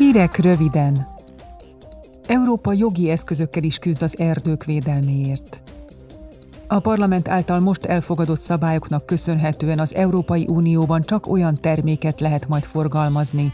Hírek 0.00 0.36
röviden. 0.36 1.06
Európa 2.26 2.72
jogi 2.72 3.10
eszközökkel 3.10 3.62
is 3.62 3.78
küzd 3.78 4.02
az 4.02 4.18
erdők 4.18 4.64
védelméért. 4.64 5.62
A 6.66 6.78
parlament 6.78 7.28
által 7.28 7.58
most 7.58 7.84
elfogadott 7.84 8.40
szabályoknak 8.40 9.06
köszönhetően 9.06 9.78
az 9.78 9.94
Európai 9.94 10.46
Unióban 10.48 11.00
csak 11.00 11.26
olyan 11.26 11.54
terméket 11.54 12.20
lehet 12.20 12.48
majd 12.48 12.64
forgalmazni, 12.64 13.52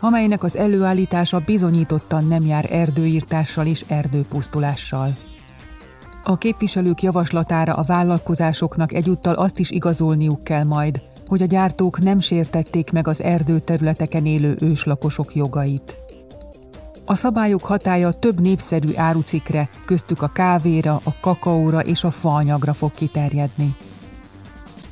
amelynek 0.00 0.42
az 0.42 0.56
előállítása 0.56 1.40
bizonyítottan 1.46 2.26
nem 2.26 2.46
jár 2.46 2.72
erdőírtással 2.72 3.66
és 3.66 3.84
erdőpusztulással. 3.88 5.08
A 6.24 6.38
képviselők 6.38 7.02
javaslatára 7.02 7.72
a 7.72 7.82
vállalkozásoknak 7.82 8.92
egyúttal 8.92 9.34
azt 9.34 9.58
is 9.58 9.70
igazolniuk 9.70 10.44
kell 10.44 10.64
majd, 10.64 11.02
hogy 11.32 11.42
a 11.42 11.46
gyártók 11.46 12.00
nem 12.00 12.20
sértették 12.20 12.90
meg 12.90 13.08
az 13.08 13.22
erdőterületeken 13.22 14.26
élő 14.26 14.56
őslakosok 14.60 15.34
jogait. 15.34 15.96
A 17.04 17.14
szabályok 17.14 17.64
hatája 17.64 18.12
több 18.12 18.40
népszerű 18.40 18.88
árucikre, 18.96 19.68
köztük 19.84 20.22
a 20.22 20.26
kávéra, 20.26 21.00
a 21.04 21.14
kakaóra 21.20 21.80
és 21.80 22.04
a 22.04 22.10
faanyagra 22.10 22.72
fog 22.72 22.90
kiterjedni. 22.94 23.74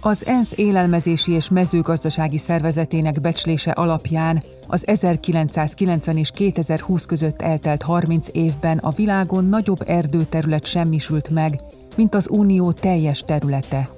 Az 0.00 0.26
ENSZ 0.26 0.52
élelmezési 0.56 1.32
és 1.32 1.48
mezőgazdasági 1.48 2.38
szervezetének 2.38 3.20
becslése 3.20 3.70
alapján 3.70 4.42
az 4.66 4.86
1990 4.86 6.16
és 6.16 6.30
2020 6.30 7.04
között 7.04 7.42
eltelt 7.42 7.82
30 7.82 8.26
évben 8.32 8.78
a 8.78 8.90
világon 8.90 9.44
nagyobb 9.44 9.82
erdőterület 9.86 10.66
semmisült 10.66 11.28
meg, 11.28 11.60
mint 11.96 12.14
az 12.14 12.26
Unió 12.30 12.72
teljes 12.72 13.20
területe. 13.26 13.88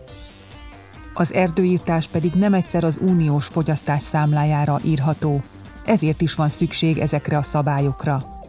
Az 1.14 1.32
erdőírtás 1.32 2.06
pedig 2.06 2.32
nem 2.32 2.54
egyszer 2.54 2.84
az 2.84 2.96
uniós 3.00 3.46
fogyasztás 3.46 4.02
számlájára 4.02 4.78
írható, 4.84 5.40
ezért 5.84 6.20
is 6.20 6.34
van 6.34 6.48
szükség 6.48 6.98
ezekre 6.98 7.36
a 7.38 7.42
szabályokra. 7.42 8.40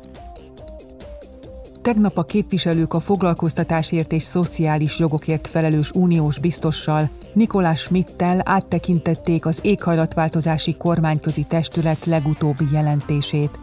Tegnap 1.82 2.18
a 2.18 2.24
képviselők 2.24 2.94
a 2.94 3.00
foglalkoztatásért 3.00 4.12
és 4.12 4.24
szociális 4.24 5.00
jogokért 5.00 5.48
felelős 5.48 5.92
uniós 5.92 6.40
biztossal, 6.40 7.10
Nikolás 7.34 7.80
Schmidtel 7.80 8.42
áttekintették 8.46 9.46
az 9.46 9.60
éghajlatváltozási 9.62 10.78
kormányközi 10.78 11.44
testület 11.44 12.06
legutóbbi 12.06 12.66
jelentését, 12.72 13.60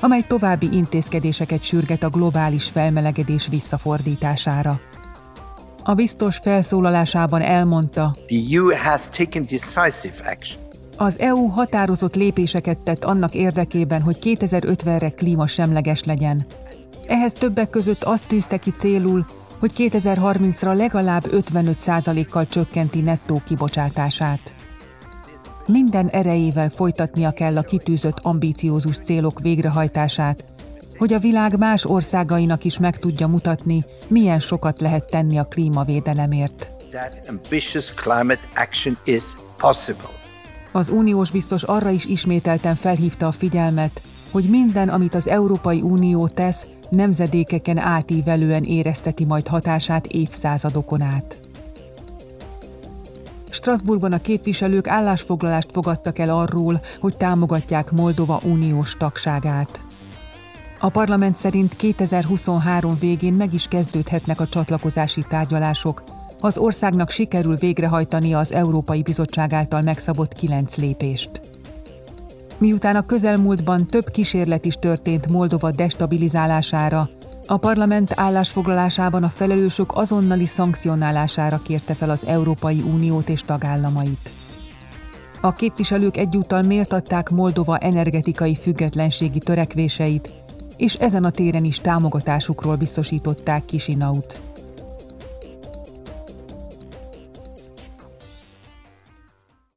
amely 0.00 0.22
további 0.28 0.68
intézkedéseket 0.72 1.62
sürget 1.62 2.02
a 2.02 2.10
globális 2.10 2.64
felmelegedés 2.64 3.46
visszafordítására. 3.48 4.80
A 5.86 5.94
biztos 5.94 6.36
felszólalásában 6.36 7.42
elmondta, 7.42 8.16
The 8.26 8.56
EU 8.56 8.76
has 8.76 9.02
taken 9.16 9.42
decisive 9.42 10.30
action. 10.32 10.60
Az 10.96 11.18
EU 11.18 11.46
határozott 11.46 12.14
lépéseket 12.14 12.80
tett 12.80 13.04
annak 13.04 13.34
érdekében, 13.34 14.02
hogy 14.02 14.18
2050-re 14.22 15.08
klímasemleges 15.08 16.04
legyen. 16.04 16.46
Ehhez 17.06 17.32
többek 17.32 17.70
között 17.70 18.02
azt 18.02 18.26
tűzte 18.26 18.56
ki 18.56 18.70
célul, 18.70 19.26
hogy 19.58 19.72
2030-ra 19.76 20.76
legalább 20.76 21.24
55%-kal 21.30 22.46
csökkenti 22.46 23.00
nettó 23.00 23.42
kibocsátását. 23.46 24.54
Minden 25.66 26.08
erejével 26.08 26.68
folytatnia 26.68 27.30
kell 27.30 27.56
a 27.56 27.62
kitűzött 27.62 28.18
ambíciózus 28.22 28.98
célok 28.98 29.40
végrehajtását, 29.40 30.44
hogy 30.98 31.12
a 31.12 31.18
világ 31.18 31.58
más 31.58 31.84
országainak 31.84 32.64
is 32.64 32.78
meg 32.78 32.98
tudja 32.98 33.26
mutatni, 33.26 33.84
milyen 34.08 34.40
sokat 34.40 34.80
lehet 34.80 35.04
tenni 35.04 35.38
a 35.38 35.44
klímavédelemért. 35.44 36.70
Az 40.72 40.88
uniós 40.88 41.30
biztos 41.30 41.62
arra 41.62 41.90
is 41.90 42.04
ismételten 42.04 42.74
felhívta 42.74 43.26
a 43.26 43.32
figyelmet, 43.32 44.00
hogy 44.30 44.44
minden, 44.44 44.88
amit 44.88 45.14
az 45.14 45.28
Európai 45.28 45.80
Unió 45.80 46.28
tesz, 46.28 46.66
nemzedékeken 46.88 47.78
átívelően 47.78 48.62
érezteti 48.62 49.24
majd 49.24 49.46
hatását 49.46 50.06
évszázadokon 50.06 51.00
át. 51.00 51.36
Strasbourgban 53.50 54.12
a 54.12 54.18
képviselők 54.18 54.88
állásfoglalást 54.88 55.70
fogadtak 55.72 56.18
el 56.18 56.30
arról, 56.30 56.80
hogy 57.00 57.16
támogatják 57.16 57.90
Moldova 57.90 58.40
uniós 58.44 58.96
tagságát. 58.96 59.80
A 60.84 60.90
parlament 60.90 61.36
szerint 61.36 61.76
2023 61.76 62.96
végén 63.00 63.32
meg 63.32 63.54
is 63.54 63.68
kezdődhetnek 63.68 64.40
a 64.40 64.46
csatlakozási 64.46 65.24
tárgyalások, 65.28 66.02
ha 66.40 66.46
az 66.46 66.58
országnak 66.58 67.10
sikerül 67.10 67.56
végrehajtani 67.56 68.34
az 68.34 68.52
Európai 68.52 69.02
Bizottság 69.02 69.52
által 69.52 69.80
megszabott 69.80 70.32
kilenc 70.32 70.76
lépést. 70.76 71.40
Miután 72.58 72.96
a 72.96 73.06
közelmúltban 73.06 73.86
több 73.86 74.10
kísérlet 74.10 74.64
is 74.64 74.74
történt 74.74 75.30
Moldova 75.30 75.70
destabilizálására, 75.70 77.08
a 77.46 77.56
parlament 77.56 78.12
állásfoglalásában 78.14 79.22
a 79.22 79.28
felelősök 79.28 79.96
azonnali 79.96 80.46
szankcionálására 80.46 81.60
kérte 81.62 81.94
fel 81.94 82.10
az 82.10 82.26
Európai 82.26 82.82
Uniót 82.92 83.28
és 83.28 83.40
tagállamait. 83.40 84.30
A 85.40 85.52
képviselők 85.52 86.16
egyúttal 86.16 86.62
méltatták 86.62 87.30
Moldova 87.30 87.78
energetikai 87.78 88.54
függetlenségi 88.54 89.38
törekvéseit, 89.38 90.43
és 90.84 90.94
ezen 90.94 91.24
a 91.24 91.30
téren 91.30 91.64
is 91.64 91.78
támogatásukról 91.78 92.76
biztosították 92.76 93.64
Kisinaut. 93.64 94.53